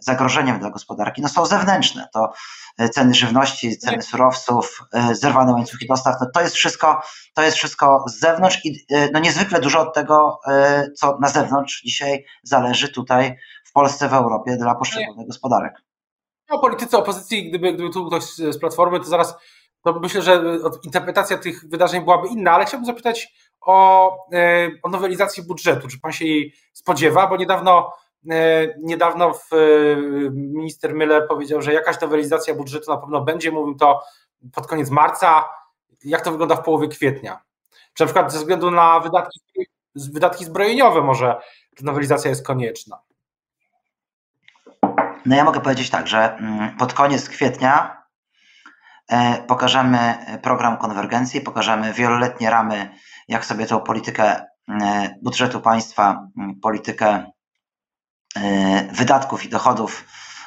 zagrożeniem 0.00 0.58
dla 0.58 0.70
gospodarki, 0.70 1.22
no 1.22 1.28
są 1.28 1.46
zewnętrzne. 1.46 2.08
To 2.12 2.32
E, 2.78 2.88
ceny 2.88 3.14
żywności, 3.14 3.78
ceny 3.78 4.02
surowców, 4.02 4.82
e, 4.92 5.14
zerwane 5.14 5.52
łańcuchy 5.52 5.86
dostaw, 5.88 6.14
no 6.20 6.26
to 6.34 6.40
jest 6.40 6.54
wszystko, 6.54 7.00
to 7.34 7.42
jest 7.42 7.56
wszystko 7.56 8.04
z 8.08 8.20
zewnątrz 8.20 8.64
i 8.64 8.86
e, 8.90 9.10
no 9.12 9.20
niezwykle 9.20 9.60
dużo 9.60 9.80
od 9.80 9.94
tego, 9.94 10.40
co 10.96 11.18
na 11.20 11.28
zewnątrz 11.28 11.82
dzisiaj 11.82 12.24
zależy 12.42 12.88
tutaj 12.88 13.36
w 13.64 13.72
Polsce, 13.72 14.08
w 14.08 14.12
Europie 14.12 14.56
dla 14.56 14.74
poszczególnych 14.74 15.26
gospodarek. 15.26 15.82
No, 16.50 16.58
politycy 16.58 16.96
opozycji, 16.96 17.48
gdyby, 17.48 17.72
gdyby 17.72 17.90
tu 17.90 18.06
ktoś 18.06 18.24
z 18.24 18.58
Platformy, 18.58 19.00
to 19.00 19.04
zaraz 19.04 19.34
to 19.84 20.00
myślę, 20.00 20.22
że 20.22 20.42
interpretacja 20.84 21.38
tych 21.38 21.68
wydarzeń 21.68 22.04
byłaby 22.04 22.28
inna, 22.28 22.52
ale 22.52 22.64
chciałbym 22.64 22.86
zapytać 22.86 23.28
o, 23.60 24.08
o 24.82 24.88
nowelizacji 24.88 25.42
budżetu. 25.42 25.88
Czy 25.88 26.00
pan 26.00 26.12
się 26.12 26.24
jej 26.24 26.54
spodziewa? 26.72 27.26
Bo 27.26 27.36
niedawno 27.36 27.92
Niedawno 28.78 29.32
minister 30.32 30.94
Miller 30.94 31.28
powiedział, 31.28 31.62
że 31.62 31.72
jakaś 31.72 32.00
nowelizacja 32.00 32.54
budżetu 32.54 32.90
na 32.90 32.96
pewno 32.96 33.20
będzie. 33.20 33.50
Mówił 33.50 33.74
to 33.74 34.02
pod 34.52 34.66
koniec 34.66 34.90
marca. 34.90 35.44
Jak 36.04 36.22
to 36.22 36.30
wygląda 36.30 36.56
w 36.56 36.64
połowie 36.64 36.88
kwietnia? 36.88 37.40
Czy 37.94 38.02
na 38.02 38.06
przykład 38.06 38.32
ze 38.32 38.38
względu 38.38 38.70
na 38.70 39.00
wydatki, 39.00 39.40
wydatki 39.94 40.44
zbrojeniowe 40.44 41.02
może 41.02 41.40
nowelizacja 41.82 42.30
jest 42.30 42.46
konieczna? 42.46 43.00
No 45.26 45.36
ja 45.36 45.44
mogę 45.44 45.60
powiedzieć 45.60 45.90
tak, 45.90 46.06
że 46.06 46.36
mm, 46.36 46.76
pod 46.76 46.92
koniec 46.92 47.28
kwietnia 47.28 48.02
e, 49.08 49.42
pokażemy 49.48 50.14
program 50.42 50.76
konwergencji, 50.76 51.40
pokażemy 51.40 51.92
wieloletnie 51.92 52.50
ramy, 52.50 52.90
jak 53.28 53.44
sobie 53.44 53.66
tą 53.66 53.80
politykę 53.80 54.44
e, 54.68 55.14
budżetu 55.22 55.60
państwa, 55.60 56.28
mm, 56.38 56.60
politykę 56.60 57.06
e, 57.06 57.32
wydatków 58.92 59.44
i 59.44 59.48
dochodów 59.48 60.04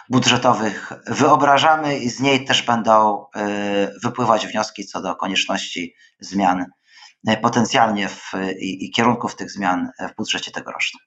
budżetowych 0.10 0.92
wyobrażamy 1.08 2.00
i 2.00 2.10
z 2.10 2.20
niej 2.20 2.46
też 2.46 2.62
będą 2.62 3.26
wypływać 4.04 4.48
wnioski 4.48 4.86
co 4.86 5.02
do 5.02 5.16
konieczności 5.16 5.96
zmian 6.20 6.66
potencjalnie 7.42 8.10
w, 8.10 8.32
i, 8.60 8.86
i 8.86 8.92
kierunków 8.92 9.36
tych 9.36 9.52
zmian 9.52 9.90
w 10.00 10.16
budżecie 10.16 10.52
tegorocznym. 10.52 11.02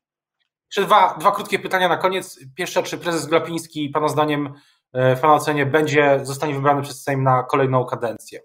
Jeszcze 0.71 0.87
dwa, 0.87 1.17
dwa 1.21 1.33
krótkie 1.33 1.59
pytania 1.59 1.89
na 1.89 1.97
koniec. 1.97 2.39
Pierwsze, 2.57 2.83
czy 2.83 2.99
prezes 2.99 3.27
Glapiński, 3.27 3.89
Pana 3.89 4.09
zdaniem, 4.09 4.55
w 4.95 5.21
Pana 5.21 5.35
ocenie, 5.35 5.67
będzie, 5.67 6.21
zostanie 6.23 6.55
wybrany 6.55 6.83
przez 6.83 7.03
Sejm 7.03 7.23
na 7.23 7.43
kolejną 7.43 7.85
kadencję? 7.85 8.41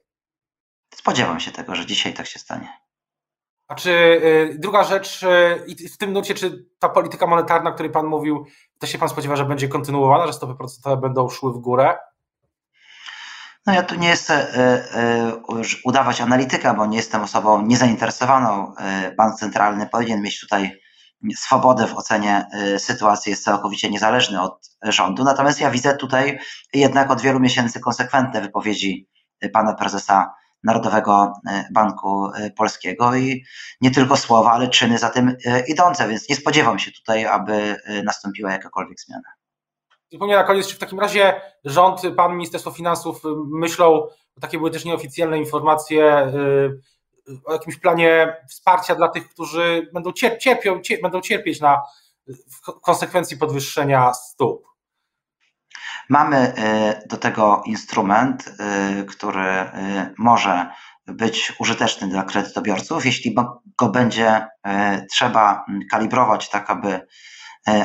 Spodziewam 0.96 1.39
się 1.39 1.51
tego, 1.51 1.75
że 1.75 1.86
dzisiaj 1.86 2.13
tak 2.13 2.27
się 2.27 2.39
stanie. 2.39 2.87
A 3.67 3.75
czy 3.75 3.91
y, 3.91 4.55
druga 4.59 4.83
rzecz, 4.83 5.24
y, 5.24 5.65
i 5.67 5.89
w 5.89 5.97
tym 5.97 6.13
nucie, 6.13 6.33
czy 6.33 6.65
ta 6.79 6.89
polityka 6.89 7.27
monetarna, 7.27 7.69
o 7.69 7.74
której 7.74 7.91
Pan 7.91 8.05
mówił, 8.05 8.45
to 8.79 8.88
się 8.88 8.97
Pan 8.97 9.09
spodziewa, 9.09 9.36
że 9.36 9.45
będzie 9.45 9.67
kontynuowana, 9.67 10.27
że 10.27 10.33
stopy 10.33 10.55
procentowe 10.55 10.97
będą 10.97 11.29
szły 11.29 11.53
w 11.53 11.57
górę? 11.57 11.97
No 13.65 13.74
ja 13.74 13.83
tu 13.83 13.95
nie 13.95 14.15
chcę 14.15 14.47
y, 15.50 15.71
udawać 15.86 16.21
analityka, 16.21 16.74
bo 16.74 16.86
nie 16.86 16.97
jestem 16.97 17.21
osobą 17.21 17.62
niezainteresowaną. 17.62 18.74
Bank 19.17 19.36
Centralny 19.39 19.88
powinien 19.91 20.21
mieć 20.21 20.39
tutaj 20.39 20.71
swobodę 21.36 21.88
w 21.88 21.97
ocenie 21.97 22.45
sytuacji 22.77 23.29
jest 23.29 23.43
całkowicie 23.43 23.89
niezależny 23.89 24.41
od 24.41 24.69
rządu. 24.83 25.24
Natomiast 25.24 25.62
ja 25.62 25.71
widzę 25.71 25.95
tutaj 25.95 26.39
jednak 26.74 27.12
od 27.12 27.21
wielu 27.21 27.39
miesięcy 27.39 27.79
konsekwentne 27.79 28.41
wypowiedzi 28.41 29.07
pana 29.53 29.74
prezesa 29.74 30.33
Narodowego 30.64 31.34
y, 31.48 31.74
Banku 31.74 32.26
y, 32.26 32.52
Polskiego 32.52 33.16
i 33.16 33.44
nie 33.82 33.92
tylko 33.92 34.18
słowa, 34.18 34.52
ale 34.52 34.68
czyny 34.68 34.98
za 34.98 35.10
tym 35.10 35.36
idące, 35.68 36.08
więc 36.08 36.30
nie 36.30 36.36
spodziewam 36.36 36.80
się 36.80 36.92
tutaj, 36.92 37.26
aby 37.26 37.76
nastąpiła 38.04 38.52
jakakolwiek 38.52 39.00
zmiana. 39.00 39.30
Zupełnie 40.12 40.36
na 40.36 40.44
koniec, 40.44 40.68
czy 40.68 40.76
w 40.76 40.80
takim 40.80 41.00
razie 41.00 41.42
rząd, 41.64 42.02
pan 42.18 42.32
Ministerstwo 42.32 42.72
Finansów 42.72 43.22
myślą, 43.48 44.08
takie 44.42 44.58
były 44.58 44.72
też 44.72 44.86
nieoficjalne 44.86 45.38
informacje, 45.38 46.34
o 47.46 47.54
jakimś 47.54 47.78
planie 47.78 48.38
wsparcia 48.50 48.96
dla 48.96 49.08
tych, 49.08 49.30
którzy 49.30 49.90
będą, 49.94 50.12
cierpią, 50.40 50.82
będą 51.02 51.22
cierpieć 51.22 51.62
na 51.62 51.82
w 52.28 52.82
konsekwencji 52.82 53.38
podwyższenia 53.38 54.14
stóp. 54.14 54.66
Mamy 56.10 56.54
y, 57.04 57.08
do 57.08 57.18
tego 57.18 57.64
instrument, 57.66 58.48
y, 59.00 59.06
który 59.06 59.46
y, 59.46 59.68
może 60.18 60.70
być 61.08 61.54
użyteczny 61.60 62.08
dla 62.08 62.24
kredytobiorców, 62.24 63.06
jeśli 63.06 63.36
go 63.78 63.90
będzie 63.90 64.48
trzeba 65.12 65.66
kalibrować 65.92 66.50
tak, 66.50 66.70
aby, 66.70 67.08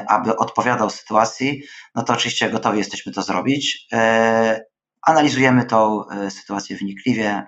aby 0.09 0.37
odpowiadał 0.37 0.91
sytuacji, 0.91 1.63
no 1.95 2.03
to 2.03 2.13
oczywiście 2.13 2.51
gotowi 2.51 2.79
jesteśmy 2.79 3.13
to 3.13 3.23
zrobić. 3.23 3.89
Analizujemy 5.03 5.65
tą 5.65 6.05
sytuację 6.29 6.77
wnikliwie, 6.77 7.47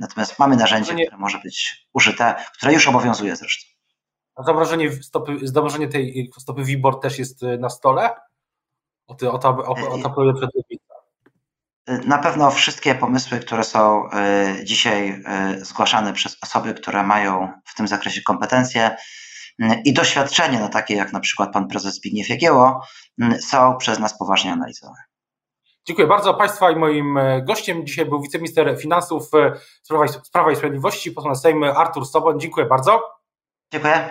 natomiast 0.00 0.38
mamy 0.38 0.56
narzędzie, 0.56 0.94
które 0.94 1.18
może 1.18 1.38
być 1.38 1.86
użyte, 1.92 2.34
które 2.54 2.72
już 2.72 2.88
obowiązuje 2.88 3.36
zresztą. 3.36 3.70
Zamrożenie, 4.46 4.92
stopy, 4.92 5.38
zamrożenie 5.42 5.88
tej 5.88 6.30
stopy 6.38 6.64
WIBOR 6.64 7.00
też 7.00 7.18
jest 7.18 7.42
na 7.58 7.70
stole? 7.70 8.10
O, 9.12 9.14
ty, 9.14 9.30
o, 9.30 9.34
o, 9.34 9.92
o 9.92 9.98
to 9.98 10.34
przed 10.34 10.50
na 12.06 12.18
pewno 12.18 12.50
wszystkie 12.50 12.94
pomysły, 12.94 13.38
które 13.38 13.64
są 13.64 14.08
dzisiaj 14.64 15.22
zgłaszane 15.56 16.12
przez 16.12 16.36
osoby, 16.42 16.74
które 16.74 17.02
mają 17.02 17.48
w 17.64 17.74
tym 17.74 17.88
zakresie 17.88 18.22
kompetencje 18.22 18.96
i 19.84 19.92
doświadczenie, 19.92 20.60
no 20.60 20.68
takie 20.68 20.94
jak 20.94 21.12
na 21.12 21.20
przykład 21.20 21.52
pan 21.52 21.68
prezes 21.68 21.94
Zbigniew 21.94 22.28
Jagieło, 22.28 22.86
są 23.40 23.76
przez 23.76 23.98
nas 23.98 24.18
poważnie 24.18 24.52
analizowane. 24.52 25.02
Dziękuję 25.86 26.08
bardzo 26.08 26.34
Państwa 26.34 26.70
i 26.70 26.76
moim 26.76 27.18
e, 27.18 27.42
gościem 27.42 27.86
dzisiaj 27.86 28.06
był 28.06 28.22
wiceminister 28.22 28.78
finansów 28.80 29.34
e, 29.34 29.52
Prawa 30.32 30.52
i 30.52 30.56
Sprawiedliwości, 30.56 31.12
poseł 31.12 31.30
na 31.30 31.34
Sejm 31.34 31.64
Artur 31.64 32.06
Soboń. 32.06 32.40
Dziękuję 32.40 32.66
bardzo. 32.66 33.02
Dziękuję. 33.72 34.10